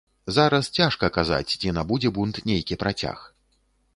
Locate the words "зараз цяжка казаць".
0.35-1.53